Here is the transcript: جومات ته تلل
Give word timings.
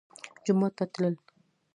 جومات 0.43 0.73
ته 0.77 0.85
تلل 0.91 1.15